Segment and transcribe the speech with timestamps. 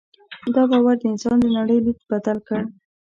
[0.55, 2.59] دا باور د انسان د نړۍ لید بدل کړ.